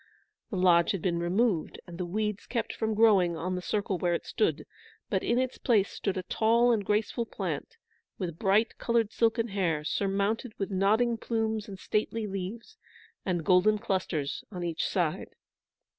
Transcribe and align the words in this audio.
The 0.49 0.57
lodge 0.57 0.93
had 0.93 1.03
been 1.03 1.19
removed, 1.19 1.79
and 1.85 1.99
the 1.99 2.07
weeds 2.07 2.47
kept 2.47 2.73
from 2.73 2.95
growing 2.95 3.37
on 3.37 3.53
the 3.53 3.61
circle 3.61 3.99
where 3.99 4.15
it 4.15 4.25
stood, 4.25 4.65
but 5.11 5.21
in 5.23 5.37
its 5.37 5.59
place 5.59 5.91
stood 5.91 6.17
a 6.17 6.23
tall 6.23 6.71
and 6.71 6.83
graceful 6.83 7.27
plant, 7.27 7.77
with 8.17 8.39
bright 8.39 8.79
coloured 8.79 9.11
silken 9.11 9.49
hair, 9.49 9.83
surmounted 9.83 10.57
with 10.57 10.71
nodding 10.71 11.17
plumes 11.17 11.67
and 11.67 11.77
stately 11.77 12.25
leaves, 12.25 12.77
and 13.27 13.45
golden 13.45 13.77
clusters 13.77 14.43
on 14.51 14.63
each 14.63 14.87
side. 14.87 15.35